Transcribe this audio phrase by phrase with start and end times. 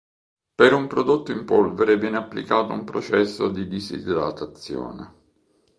[0.55, 5.13] Per un prodotto in polvere viene applicato un processo di disidratazione.